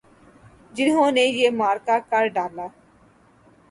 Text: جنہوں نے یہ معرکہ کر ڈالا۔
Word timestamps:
جنہوں 0.73 1.11
نے 1.11 1.21
یہ 1.21 1.49
معرکہ 1.49 1.97
کر 2.09 2.27
ڈالا۔ 2.27 2.67